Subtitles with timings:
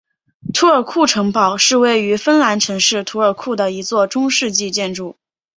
[0.51, 5.15] 图尔库城堡是位于芬兰城市图尔库的一座中世纪建筑。